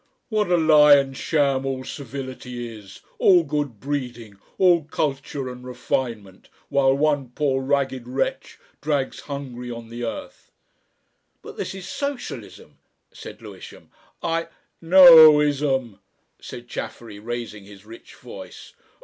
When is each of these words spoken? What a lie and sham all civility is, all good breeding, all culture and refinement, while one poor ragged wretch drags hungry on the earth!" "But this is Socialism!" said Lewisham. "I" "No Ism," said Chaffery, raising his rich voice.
What 0.29 0.49
a 0.49 0.57
lie 0.57 0.95
and 0.97 1.15
sham 1.15 1.63
all 1.63 1.83
civility 1.83 2.75
is, 2.75 3.01
all 3.19 3.43
good 3.43 3.79
breeding, 3.79 4.39
all 4.57 4.85
culture 4.85 5.47
and 5.47 5.63
refinement, 5.63 6.49
while 6.69 6.95
one 6.95 7.29
poor 7.35 7.61
ragged 7.61 8.07
wretch 8.07 8.57
drags 8.81 9.19
hungry 9.19 9.69
on 9.69 9.89
the 9.89 10.03
earth!" 10.03 10.49
"But 11.43 11.55
this 11.55 11.75
is 11.75 11.87
Socialism!" 11.87 12.79
said 13.11 13.43
Lewisham. 13.43 13.91
"I" 14.23 14.47
"No 14.97 15.39
Ism," 15.39 15.99
said 16.39 16.67
Chaffery, 16.67 17.19
raising 17.19 17.65
his 17.65 17.85
rich 17.85 18.15
voice. 18.15 18.73